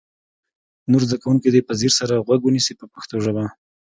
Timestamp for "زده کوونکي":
1.07-1.47